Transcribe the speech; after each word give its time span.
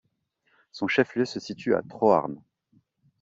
Son 0.71 0.87
chef-lieu 0.87 1.25
se 1.25 1.39
situe 1.39 1.75
à 1.75 1.83
Troarn. 1.83 2.41